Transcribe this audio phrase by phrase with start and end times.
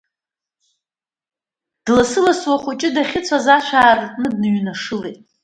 [1.85, 5.19] Дласы-ласуа ахәыҷы дахьыцәаз ашә аартны дныҩнашылеит.